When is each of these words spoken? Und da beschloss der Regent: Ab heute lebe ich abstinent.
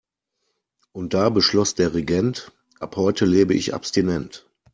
Und 0.93 1.13
da 1.13 1.29
beschloss 1.29 1.75
der 1.75 1.93
Regent: 1.93 2.51
Ab 2.79 2.95
heute 2.95 3.23
lebe 3.27 3.53
ich 3.53 3.75
abstinent. 3.75 4.49